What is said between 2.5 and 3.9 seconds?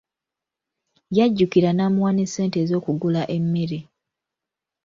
ez'okugula emmere.